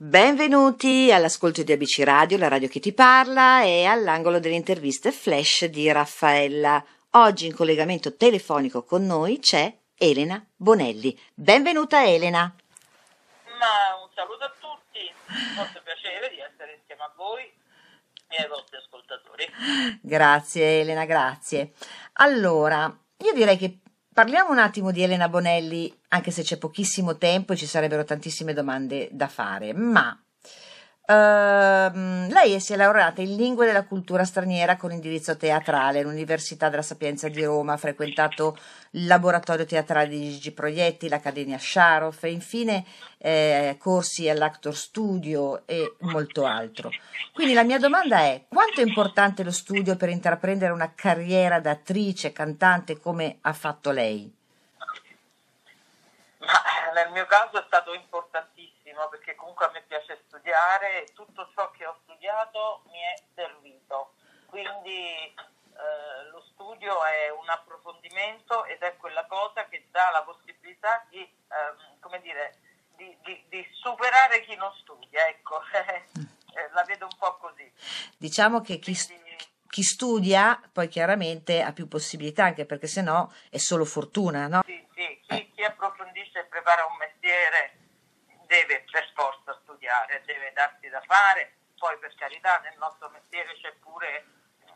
[0.00, 5.64] Benvenuti all'ascolto di ABC Radio, la radio che ti parla e all'angolo delle interviste flash
[5.64, 6.84] di Raffaella.
[7.14, 11.20] Oggi in collegamento telefonico con noi c'è Elena Bonelli.
[11.34, 12.42] Benvenuta Elena.
[13.58, 15.00] Ma un saluto a tutti,
[15.56, 17.52] molto piacere di essere insieme a voi
[18.28, 19.50] e ai vostri ascoltatori.
[20.00, 21.72] Grazie Elena, grazie.
[22.12, 22.84] Allora,
[23.16, 23.78] io direi che
[24.18, 28.52] parliamo un attimo di Elena Bonelli, anche se c'è pochissimo tempo e ci sarebbero tantissime
[28.52, 30.20] domande da fare, ma
[31.10, 36.82] Uh, lei si è laureata in lingue della cultura straniera con indirizzo teatrale all'Università della
[36.82, 38.58] Sapienza di Roma, ha frequentato
[38.90, 42.84] il laboratorio teatrale di Gigi Proietti, l'Accademia Sharoff e infine
[43.16, 46.90] eh, corsi all'Actor Studio e molto altro.
[47.32, 51.70] Quindi la mia domanda è quanto è importante lo studio per intraprendere una carriera da
[51.70, 54.30] attrice, cantante come ha fatto lei?
[56.40, 58.57] Ma nel mio caso è stato importantissimo
[59.06, 64.14] perché comunque a me piace studiare e tutto ciò che ho studiato mi è servito.
[64.46, 65.14] Quindi
[65.78, 71.20] eh, lo studio è un approfondimento ed è quella cosa che dà la possibilità di,
[71.20, 72.56] ehm, come dire,
[72.96, 75.28] di, di, di, superare chi non studia.
[75.28, 77.70] Ecco, eh, la vedo un po' così.
[78.16, 79.36] Diciamo che chi, Quindi,
[79.68, 84.62] chi studia poi chiaramente ha più possibilità, anche perché sennò è solo fortuna, no?
[84.66, 87.86] Sì, sì, chi, chi approfondisce e prepara un mestiere
[88.48, 93.72] deve per forza studiare, deve darsi da fare, poi per carità nel nostro mestiere c'è
[93.74, 94.24] pure,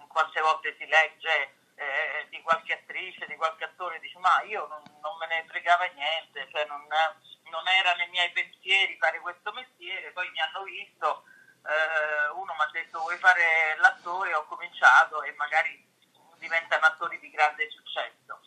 [0.08, 4.82] quante volte si legge eh, di qualche attrice, di qualche attore, dice ma io non,
[5.00, 10.12] non me ne fregava niente, cioè non, non, era nei miei pensieri fare questo mestiere,
[10.12, 11.24] poi mi hanno visto,
[11.64, 15.90] eh, uno mi ha detto vuoi fare l'attore, ho cominciato e magari
[16.36, 18.40] diventano attori di grande successo,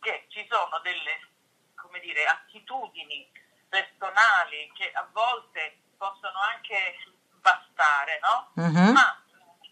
[0.00, 1.32] che ci sono delle
[1.76, 3.30] come dire, attitudini
[3.74, 6.94] personali che a volte possono anche
[7.40, 8.50] bastare, no?
[8.54, 8.92] Uh-huh.
[8.92, 9.20] Ma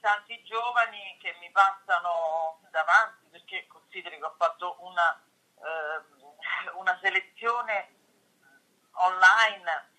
[0.01, 5.23] tanti giovani che mi passano davanti perché consideri che ho fatto una,
[5.55, 7.95] eh, una selezione
[8.95, 9.91] online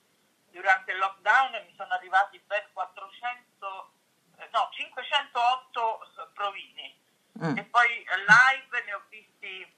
[0.52, 3.94] durante il lockdown e mi sono arrivati ben 400,
[4.40, 6.00] eh, no, 508
[6.34, 7.02] provini.
[7.42, 7.58] Mm.
[7.58, 9.76] E poi live ne ho visti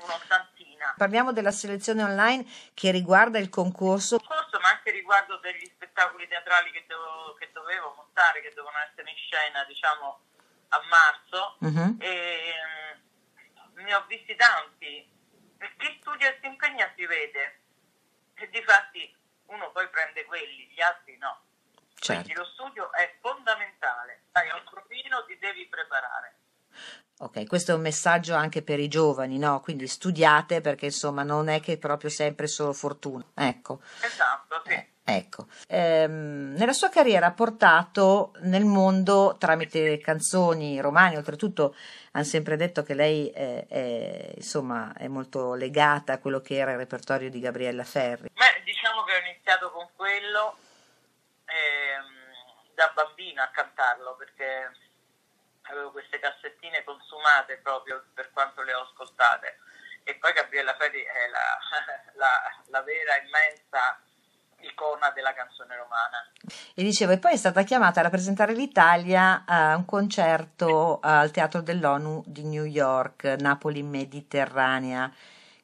[0.00, 0.57] un'ottantina.
[0.96, 2.44] Parliamo della selezione online
[2.74, 4.16] che riguarda il concorso.
[4.16, 8.84] Il concorso, ma anche riguardo degli spettacoli teatrali che, dovevo, che dovevo montare, che dovevano
[8.90, 10.20] essere in scena, diciamo,
[10.68, 11.56] a marzo.
[11.60, 11.96] Uh-huh.
[11.98, 12.52] E
[13.74, 15.10] um, ne ho visti tanti.
[15.76, 17.60] Chi studia e si impegna si vede.
[18.34, 19.16] E difatti
[19.46, 21.42] uno poi prende quelli, gli altri no.
[21.94, 22.22] Certo.
[22.22, 24.22] Quindi lo studio è fondamentale.
[24.32, 26.36] Hai un profilo, ti devi preparare.
[27.20, 29.60] Ok, questo è un messaggio anche per i giovani, no?
[29.60, 33.24] Quindi studiate perché insomma non è che è proprio sempre solo fortuna.
[33.34, 33.80] Ecco.
[34.00, 34.72] Esatto, sì.
[34.72, 35.48] Eh, ecco.
[35.66, 41.74] Ehm, nella sua carriera ha portato nel mondo tramite canzoni romani, oltretutto
[42.12, 46.70] hanno sempre detto che lei è, è, insomma, è molto legata a quello che era
[46.70, 48.30] il repertorio di Gabriella Ferri.
[48.32, 50.56] Beh, diciamo che ho iniziato con quello
[51.46, 54.70] ehm, da bambina a cantarlo perché
[55.72, 59.58] avevo queste cassettine consumate proprio per quanto le ho ascoltate.
[60.04, 61.58] E poi Gabriella Ferri è la,
[62.16, 64.00] la, la vera, immensa
[64.60, 66.30] icona della canzone romana.
[66.74, 71.60] E dicevo, e poi è stata chiamata a rappresentare l'Italia a un concerto al Teatro
[71.60, 75.12] dell'ONU di New York, Napoli Mediterranea.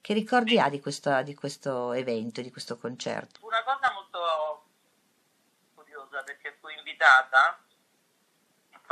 [0.00, 3.41] Che ricordi ha di questo, di questo evento, di questo concerto?
[3.42, 4.66] Una cosa molto
[5.75, 7.64] curiosa perché fui invitata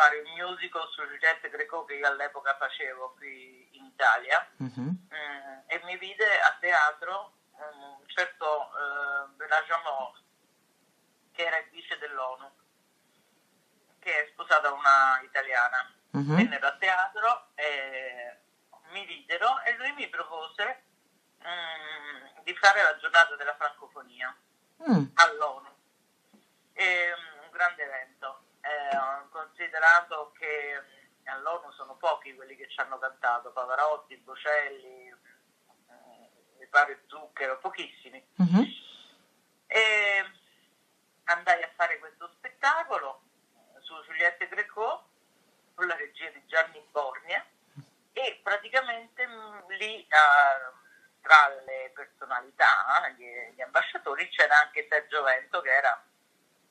[0.03, 4.83] fare un musical su Giulietta Greco che io all'epoca facevo qui in Italia uh-huh.
[4.83, 10.21] mm, e mi vide a teatro un certo uh, Benajamor
[11.31, 12.51] che era il vice dell'ONU
[14.01, 16.35] che è sposata una italiana uh-huh.
[16.35, 18.39] vennero a teatro e
[18.91, 20.83] mi videro e lui mi propose
[21.45, 24.37] um, di fare la giornata della francofonia
[24.91, 25.05] mm.
[25.15, 25.71] all'ONU
[26.73, 28.42] e, um, un grande evento eh,
[29.63, 30.83] considerato che
[31.25, 38.25] all'ONU sono pochi quelli che ci hanno cantato, Pavarotti, Bocelli, eh, mi pare Zucchero, pochissimi.
[38.37, 38.67] Uh-huh.
[39.69, 40.25] E
[41.25, 43.23] andai a fare questo spettacolo
[43.81, 45.09] su Giuliette Greco
[45.75, 47.45] con la regia di Gianni Borgna
[48.13, 49.27] e praticamente
[49.79, 56.05] lì uh, tra le personalità, gli, gli ambasciatori, c'era anche Sergio Vento che era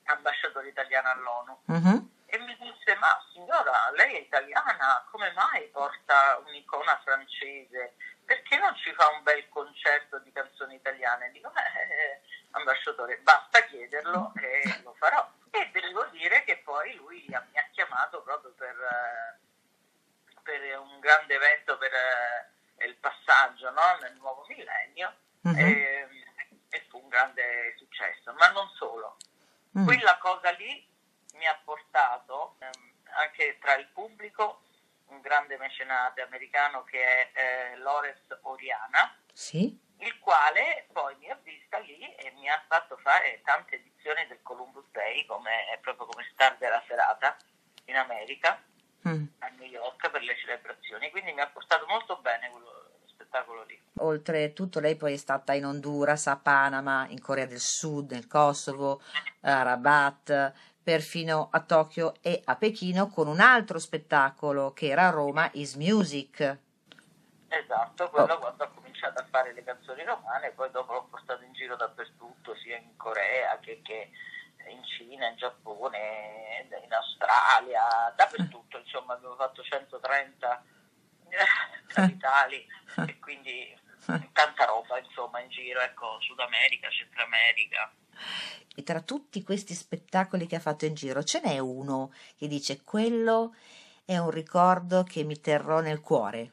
[0.04, 1.58] ambasciatore italiano all'ONU.
[1.66, 2.10] Uh-huh.
[2.26, 7.94] E mi disse, ma signora, lei è italiana, come mai porta un'icona francese?
[8.24, 11.30] Perché non ci fa un bel concerto di canzoni italiane?
[11.30, 12.20] Dico, eh,
[12.50, 15.30] ambasciatore, basta chiederlo e lo farò.
[15.50, 18.76] E devo dire che poi lui mi ha chiamato proprio per,
[20.42, 23.98] per un grande evento per eh, il passaggio no?
[24.00, 25.56] nel nuovo millennio uh-huh.
[25.56, 26.08] e,
[26.70, 29.16] e, fu un grande successo, ma non solo.
[29.72, 29.84] Uh-huh.
[29.84, 30.90] Quella cosa lì
[31.42, 32.70] mi ha portato ehm,
[33.18, 34.62] anche tra il pubblico
[35.06, 39.18] un grande mecenate americano che è eh, Lores Oriana.
[39.32, 44.26] Sì il quale poi mi ha vista lì e mi ha fatto fare tante edizioni
[44.26, 47.36] del Columbus Day come, proprio come star della serata
[47.84, 48.60] in America,
[49.06, 49.24] mm.
[49.38, 53.80] a New York per le celebrazioni, quindi mi ha portato molto bene quello spettacolo lì.
[53.98, 59.00] Oltretutto lei poi è stata in Honduras, a Panama, in Corea del Sud, nel Kosovo,
[59.42, 60.52] a Rabat,
[60.82, 66.58] perfino a Tokyo e a Pechino con un altro spettacolo che era Roma, Is Music.
[67.48, 68.38] Esatto, quello oh.
[68.38, 72.76] quando cominciato a fare le canzoni romane, poi dopo l'ho portato in giro dappertutto, sia
[72.78, 74.10] in Corea che, che
[74.68, 80.64] in Cina, in Giappone, in Australia, dappertutto, insomma abbiamo fatto 130
[81.88, 82.66] capitali
[83.06, 83.78] e quindi
[84.32, 87.90] tanta roba insomma in giro, ecco, Sud America, Centro America.
[88.74, 92.82] E tra tutti questi spettacoli che ha fatto in giro ce n'è uno che dice
[92.82, 93.54] quello
[94.04, 96.52] è un ricordo che mi terrò nel cuore.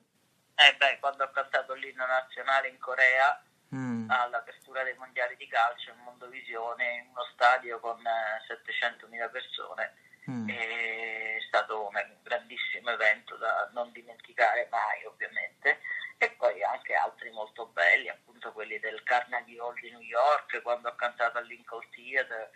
[0.55, 3.41] Eh beh, quando ho cantato l'inno nazionale in Corea
[3.73, 4.09] mm.
[4.09, 9.93] all'apertura dei mondiali di calcio in Mondovisione, in uno stadio con 700.000 eh, persone,
[10.29, 10.49] mm.
[10.49, 15.79] è stato un grandissimo evento da non dimenticare mai ovviamente
[16.17, 20.89] e poi anche altri molto belli, appunto quelli del Carnegie Hall di New York, quando
[20.89, 22.51] ho cantato al Lincoln Theatre.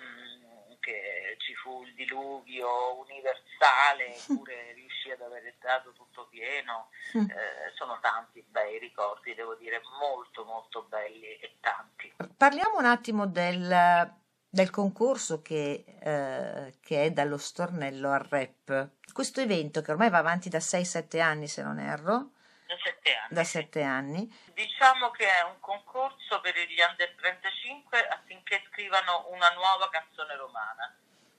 [0.00, 0.50] Mm,
[0.80, 6.90] che ci fu il diluvio universale, eppure riuscì ad aver dato tutto pieno.
[7.16, 7.30] Mm.
[7.30, 12.12] Eh, sono tanti bei ricordi, devo dire, molto molto belli e tanti.
[12.36, 14.12] Parliamo un attimo del,
[14.48, 18.90] del concorso che, eh, che, è dallo stornello al rap.
[19.12, 22.30] Questo evento che ormai va avanti da 6-7 anni, se non erro.
[22.70, 23.34] Da 7 anni.
[23.34, 24.40] Da 7 anni.
[24.54, 30.94] Diciamo che è un concorso per gli under 35 affinché scrivano una nuova canzone romana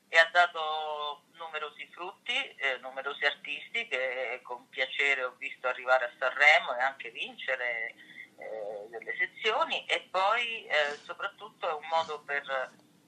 [0.09, 6.11] e ha dato numerosi frutti, eh, numerosi artisti che con piacere ho visto arrivare a
[6.19, 7.95] Sanremo e anche vincere
[8.35, 12.43] eh, delle sezioni e poi eh, soprattutto è un modo per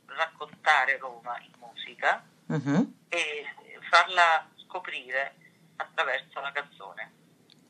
[0.06, 2.94] raccontare Roma in musica uh-huh.
[3.10, 3.46] e
[3.90, 5.36] farla scoprire
[5.76, 7.23] attraverso la canzone.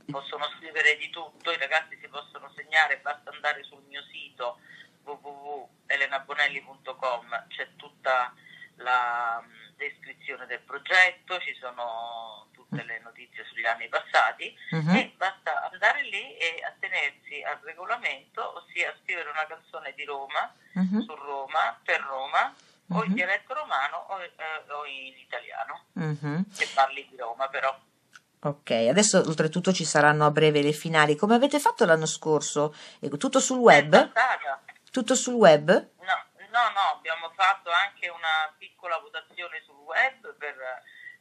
[0.06, 4.60] Possono scrivere di tutto, i ragazzi si possono segnare, basta andare sul mio sito
[5.04, 8.34] www.elenabonelli.com, c'è tutta
[8.78, 14.96] la mm, descrizione del progetto, ci sono tutte le notizie sugli anni passati uh-huh.
[14.96, 21.02] e basta andare lì e attenersi al regolamento, ossia scrivere una canzone di Roma, uh-huh.
[21.02, 22.52] su Roma, per Roma,
[22.90, 23.16] o in mhm.
[23.16, 24.34] dialetto romano o, eh,
[24.72, 25.86] o in italiano,
[26.56, 27.80] che parli di Roma però.
[28.45, 31.16] Ok, adesso oltretutto ci saranno a breve le finali.
[31.16, 32.75] Come avete fatto l'anno scorso?
[33.18, 34.12] Tutto sul web?
[34.92, 35.69] Tutto sul web?
[35.69, 40.56] No, No, no, abbiamo fatto anche una piccola votazione sul web per,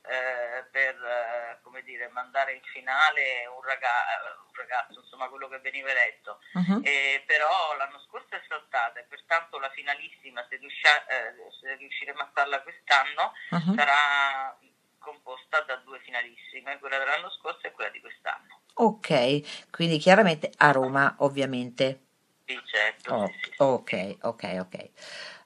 [0.02, 5.58] eh, per eh, come dire, mandare in finale un, raga- un, ragazzo, insomma quello che
[5.60, 6.38] veniva eletto.
[6.52, 6.82] Uh-huh.
[6.84, 12.20] Eh, però l'anno scorso è saltata e pertanto la finalissima, se, riuscia- eh, se riusciremo
[12.20, 13.74] a farla quest'anno, uh-huh.
[13.74, 14.54] sarà
[15.02, 18.60] composta da due finalissime, quella dell'anno scorso e quella di quest'anno.
[18.74, 22.00] Ok, quindi chiaramente a Roma ovviamente.
[22.46, 23.14] Sì, certo.
[23.14, 23.54] Oh, sì, sì.
[23.58, 24.90] Ok, ok, ok.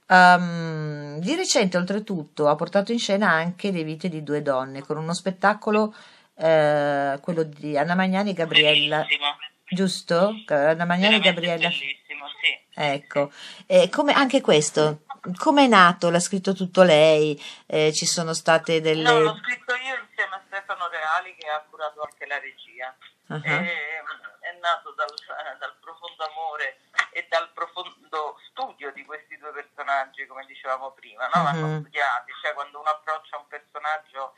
[0.08, 4.96] Um, di recente, oltretutto, ha portato in scena anche Le vite di due donne con
[4.96, 5.92] uno spettacolo,
[6.36, 8.98] eh, quello di Anna Magnani e Gabriella.
[8.98, 9.36] Bellissimo.
[9.68, 10.34] Giusto?
[10.46, 11.68] Anna Magnani e Gabriella.
[11.68, 12.56] Bellissimo, sì.
[12.78, 13.32] Ecco,
[13.66, 15.00] e come, anche questo,
[15.36, 16.10] come è nato?
[16.10, 17.40] L'ha scritto tutto lei?
[17.66, 19.02] Eh, ci sono state delle.
[19.02, 22.94] No, l'ho scritto io insieme a Stefano Reali che ha curato anche la regia.
[23.28, 23.42] Uh-huh.
[23.42, 24.02] E,
[24.40, 25.12] è nato dal,
[25.58, 26.78] dal profondo amore
[27.10, 31.42] e dal profondo studio di questi due personaggi, come dicevamo prima, no?
[31.42, 31.80] vanno mm-hmm.
[31.80, 34.34] studiati, cioè quando uno approccia un personaggio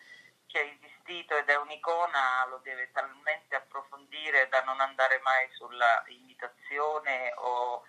[0.47, 6.03] che è esistito ed è un'icona lo deve talmente approfondire da non andare mai sulla
[6.07, 7.83] imitazione o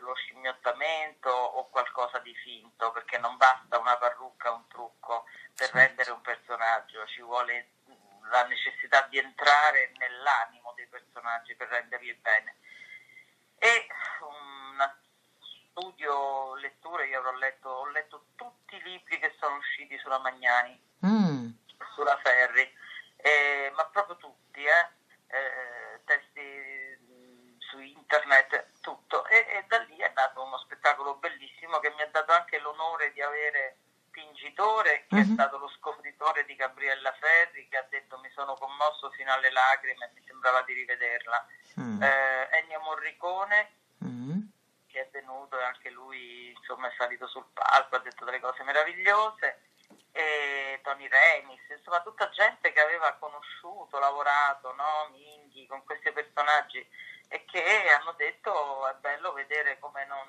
[0.00, 5.24] lo scimmiottamento o qualcosa di finto, perché non basta una parrucca, un trucco
[5.54, 5.78] per certo.
[5.78, 7.70] rendere un personaggio, ci vuole
[8.30, 12.56] la necessità di entrare nell'animo dei personaggi per renderli bene.
[13.58, 13.86] E
[14.20, 14.92] un
[15.70, 20.80] studio, letture, io avrò letto, ho letto tutti i libri che sono usciti sulla Magnani,
[21.04, 21.50] mm.
[21.94, 22.72] sulla Ferri,
[23.16, 24.88] eh, ma proprio tutti, eh,
[25.28, 29.26] eh, testi su internet, tutto.
[29.26, 31.14] E, e, da lì è nato uno spettacolo
[32.64, 33.76] l'onore di avere
[34.10, 35.20] Pingitore, che uh-huh.
[35.20, 35.34] è mhm.
[35.34, 40.10] stato lo scopritore di Gabriella Ferri, che ha detto mi sono commosso fino alle lacrime,
[40.14, 41.46] mi sembrava di rivederla.
[41.76, 42.02] Uh-huh.
[42.02, 44.48] Eh, Ennio Morricone, uh-huh.
[44.86, 48.62] che è venuto e anche lui insomma, è salito sul palco, ha detto delle cose
[48.62, 49.60] meravigliose.
[50.12, 55.08] E Tony Remis, insomma tutta gente che aveva conosciuto, lavorato, no?
[55.10, 56.86] Minghi, con questi personaggi
[57.28, 57.62] e che
[57.98, 60.28] hanno detto è bello vedere come non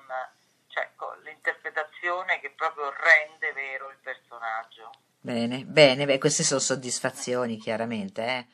[0.68, 0.90] cioè
[1.22, 4.90] l'interpretazione che proprio rende vero il personaggio.
[5.20, 8.22] Bene, bene, beh, queste sono soddisfazioni chiaramente.
[8.22, 8.46] Eh.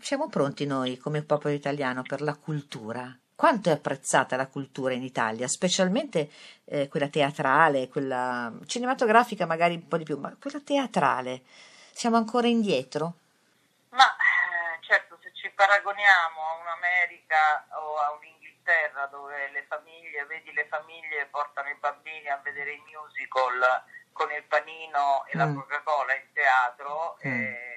[0.00, 3.16] Siamo pronti noi come popolo italiano per la cultura?
[3.34, 6.30] Quanto è apprezzata la cultura in Italia, specialmente
[6.64, 11.42] eh, quella teatrale, quella cinematografica magari un po' di più, ma quella teatrale?
[11.92, 13.14] Siamo ancora indietro?
[13.90, 20.24] Ma eh, certo, se ci paragoniamo a un'America o a un'Inghilterra, Inghilterra dove le famiglie,
[20.26, 25.38] vedi le famiglie portano i bambini a vedere i musical con il panino e mm.
[25.38, 27.30] la Coca-Cola in teatro, mm.
[27.30, 27.69] eh,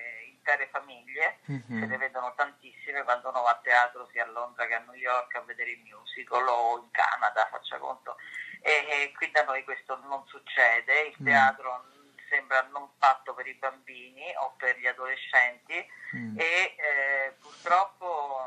[0.44, 1.80] intere famiglie, mm-hmm.
[1.80, 4.94] se ne vedono tantissime quando uno va a teatro sia a Londra che a New
[4.94, 8.18] York a vedere i musical o in Canada, faccia conto.
[8.60, 11.26] E, e qui da noi questo non succede, il mm.
[11.26, 11.86] teatro
[12.30, 15.86] sembra non fatto per i bambini o per gli adolescenti
[16.16, 16.38] mm.
[16.38, 18.46] e eh, purtroppo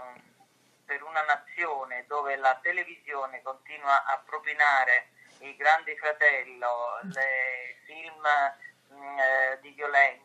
[0.85, 5.09] per una nazione dove la televisione continua a propinare
[5.41, 8.23] il Grande Fratello, le film
[8.89, 10.25] mh, mm, eh, di violenza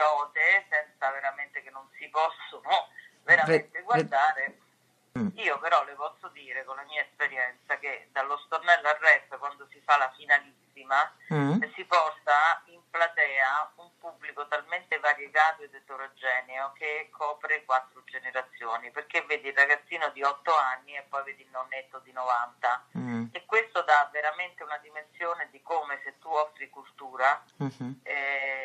[0.00, 2.88] cose idiote senza veramente che non si possono
[3.22, 4.58] veramente guardare.
[5.18, 5.28] Mm.
[5.34, 9.66] Io però le posso dire con la mia esperienza che dallo stornello al rap quando
[9.70, 11.62] si fa la finalissima mm.
[11.74, 19.22] si porta in platea un pubblico talmente variegato ed eterogeneo che copre quattro generazioni, perché
[19.22, 23.24] vedi il ragazzino di 8 anni e poi vedi il nonnetto di 90 mm.
[23.32, 27.92] e questo dà veramente una dimensione di come se tu offri cultura mm-hmm.
[28.02, 28.59] eh,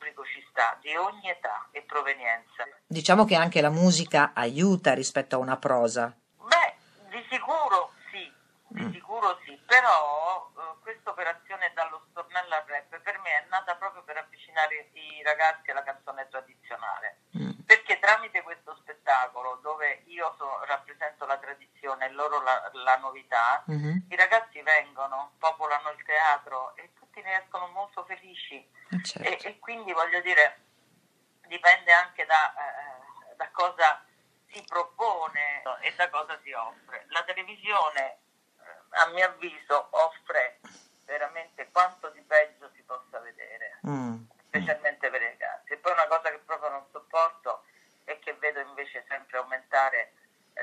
[0.00, 2.64] pubblico ci sta, di ogni età e provenienza.
[2.86, 6.16] Diciamo che anche la musica aiuta rispetto a una prosa.
[6.38, 6.74] Beh,
[7.10, 8.32] di sicuro sì,
[8.68, 8.92] di mm.
[8.92, 14.02] sicuro sì, però eh, questa operazione dallo stornello al rap per me è nata proprio
[14.02, 17.50] per avvicinare i ragazzi alla canzone tradizionale, mm.
[17.66, 23.62] perché tramite questo spettacolo dove io so, rappresento la tradizione e loro la, la novità,
[23.70, 23.98] mm-hmm.
[24.08, 26.89] i ragazzi vengono, popolano il teatro e
[27.20, 29.46] tutti ne escono molto felici eh certo.
[29.46, 30.58] e, e, quindi voglio dire
[31.46, 34.04] dipende anche da, eh, da cosa
[34.50, 37.04] si propone e da cosa si offre.
[37.08, 38.18] La televisione
[38.90, 40.60] a mio avviso offre
[41.04, 44.22] veramente quanto di peggio si possa vedere, mm.
[44.46, 45.72] specialmente per i ragazzi.
[45.72, 47.64] E poi una cosa che proprio non sopporto
[48.04, 50.14] è che vedo invece sempre aumentare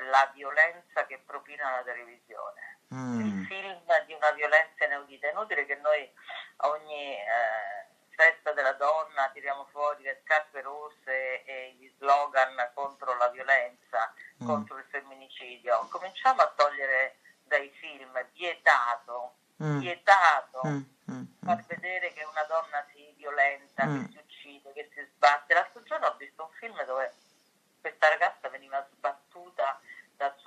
[0.10, 2.80] la violenza che propina la televisione.
[2.94, 3.20] Mm.
[3.20, 5.28] Il film di una violenza inaudita.
[5.28, 6.10] È inutile che noi
[6.58, 13.16] a ogni eh, festa della donna tiriamo fuori le scarpe rosse e gli slogan contro
[13.18, 14.48] la violenza, mm.
[14.48, 15.88] contro il femminicidio.
[15.90, 19.80] Cominciamo a togliere dai film vietato, mm.
[19.80, 20.82] vietato mm.
[21.12, 21.24] Mm.
[21.44, 24.06] far vedere che una donna si violenta, che mm.
[24.06, 25.54] si uccide, che si sbatte.
[25.54, 27.14] L'altro giorno ho visto un film dove
[27.80, 29.80] questa ragazza veniva sbattuta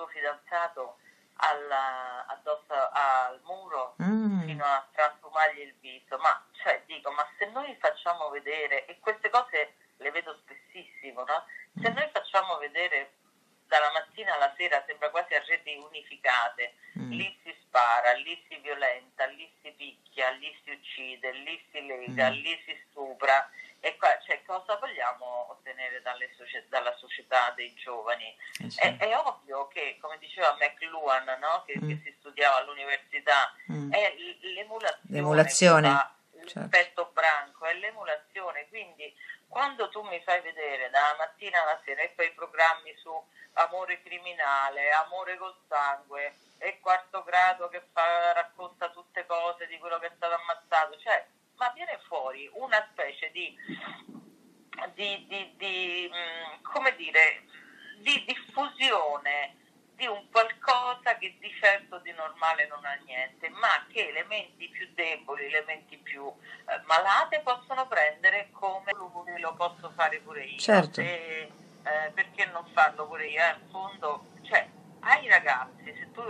[0.00, 0.96] suo fidanzato
[1.36, 4.46] alla, addosso al muro mm.
[4.46, 6.16] fino a trasfumargli il viso.
[6.18, 11.44] Ma cioè dico, ma se noi facciamo vedere, e queste cose le vedo spessissimo, no?
[11.80, 13.12] Se noi facciamo vedere
[13.66, 17.10] dalla mattina alla sera sembra quasi a reti unificate, mm.
[17.10, 22.30] lì si spara, lì si violenta, lì si picchia, lì si uccide, lì si lega,
[22.30, 22.32] mm.
[22.32, 23.48] lì si stupra.
[23.80, 26.02] E qua, cioè, cosa vogliamo ottenere
[26.36, 28.36] società, dalla società dei giovani?
[28.62, 28.78] Eh sì.
[28.78, 31.64] è, è, ovvio che, come diceva McLuhan, no?
[31.64, 31.88] che, mm.
[31.88, 33.92] che, si studiava all'università, mm.
[33.92, 34.14] è
[34.54, 34.98] l'emulazione.
[35.08, 36.18] l'emulazione.
[36.46, 37.10] Certo.
[37.12, 38.66] branco, è l'emulazione.
[38.68, 39.14] Quindi
[39.48, 43.10] quando tu mi fai vedere dalla mattina alla sera e poi programmi su
[43.54, 49.98] amore criminale, amore col sangue e quarto grado che fa, racconta tutte cose di quello
[49.98, 51.26] che è stato ammazzato, cioè,
[51.60, 53.54] ma viene fuori una specie di,
[54.94, 57.42] di, di, di mm, come dire,
[57.98, 59.56] di diffusione
[59.94, 64.88] di un qualcosa che di certo di normale non ha niente, ma che elementi più
[64.94, 70.58] deboli, elementi più eh, malate possono prendere come lui, lo posso fare pure io.
[70.58, 71.02] Certo.
[71.02, 71.52] E,
[71.82, 73.42] eh, perché non farlo pure io?
[73.42, 74.66] Eh, in fondo, cioè,
[75.00, 76.22] ai ragazzi, se tu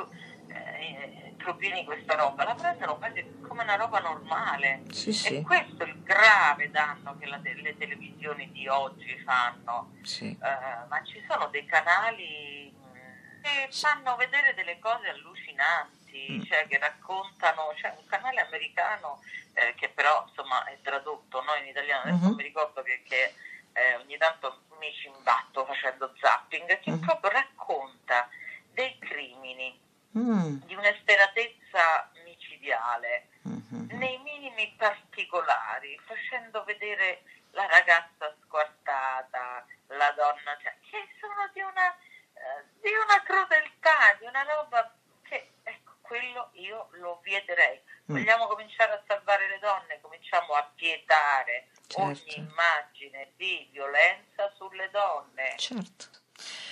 [0.52, 4.82] eh, questa roba, la prendono quasi come una roba normale.
[4.90, 5.36] Sì, sì.
[5.36, 9.92] E questo è il grave danno che te- le televisioni di oggi fanno.
[10.02, 10.36] Sì.
[10.40, 15.98] Uh, ma ci sono dei canali mm, che fanno vedere delle cose allucinanti.
[16.30, 16.42] mm.
[16.42, 19.20] cioè che raccontano, c'è un canale americano
[19.54, 22.34] eh, che però insomma è tradotto no, in italiano, adesso mm-hmm.
[22.34, 23.34] mi ricordo perché
[23.72, 27.00] eh, ogni tanto mi ci imbatto facendo zapping, che mm-hmm.
[27.00, 28.28] proprio racconta
[28.72, 29.78] dei crimini,
[30.18, 30.62] mm.
[30.66, 33.98] di un'esperatezza micidiale, mm-hmm.
[33.98, 41.94] nei minimi particolari, facendo vedere la ragazza squartata, la donna, cioè, che sono di una,
[42.34, 47.80] eh, di una crudeltà, di una roba che, ecco, quello io lo vieterei.
[48.10, 48.16] Mm.
[48.16, 52.02] Vogliamo cominciare a salvare le donne, cominciamo a pietare certo.
[52.02, 55.56] ogni immagine di violenza sulle donne.
[55.56, 56.18] Certo.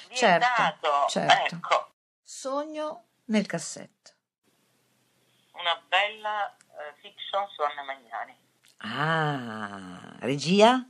[0.08, 1.08] Vietato, certo.
[1.08, 1.54] certo.
[1.54, 1.92] ecco.
[2.22, 4.12] Sogno nel cassetto.
[5.52, 8.36] Una bella uh, fiction su Anna Magnani.
[8.78, 10.86] Ah, regia?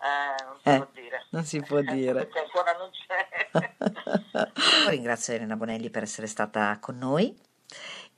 [0.00, 1.26] Eh, non si eh, può dire.
[1.30, 2.26] Non si può dire.
[2.26, 4.48] Perché ancora non c'è.
[4.90, 7.36] ringrazio Elena Bonelli per essere stata con noi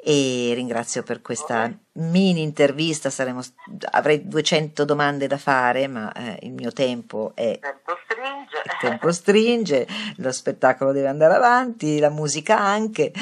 [0.03, 1.79] e ringrazio per questa okay.
[1.93, 3.11] mini intervista.
[3.11, 3.41] Saremo,
[3.91, 7.50] avrei 200 domande da fare, ma eh, il mio tempo è.
[7.50, 8.62] Il tempo stringe.
[8.65, 9.87] Il tempo stringe,
[10.17, 13.12] lo spettacolo deve andare avanti, la musica anche.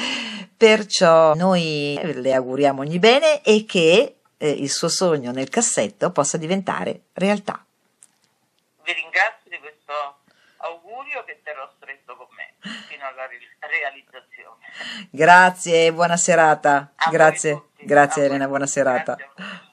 [0.59, 6.35] Perciò noi le auguriamo ogni bene e che eh, il suo sogno nel cassetto possa
[6.35, 7.63] diventare realtà.
[8.83, 9.93] Vi ringrazio di questo
[10.57, 12.55] augurio che terrò stretto con me
[12.89, 13.25] fino alla
[13.69, 14.65] realizzazione.
[15.09, 16.91] Grazie, buona serata.
[16.93, 19.15] A grazie, grazie Elena, buona serata.
[19.15, 19.67] Grazie.